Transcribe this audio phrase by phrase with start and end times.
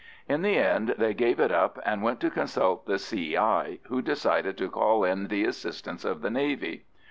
[0.27, 4.57] In the end they gave it up, and went to consult the C.I., who decided
[4.57, 6.85] to call in the assistance of the Navy.